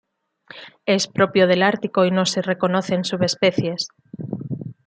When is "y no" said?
2.05-2.25